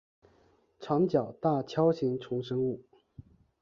[0.79, 2.81] 长角大锹形虫生物。